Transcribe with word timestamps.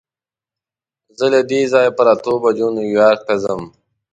زه 1.17 1.25
له 1.33 1.41
دې 1.49 1.61
ځایه 1.73 1.91
پر 1.97 2.07
اتو 2.13 2.33
بجو 2.43 2.67
نیویارک 2.77 3.21
ته 3.27 3.35
ځم. 3.43 3.61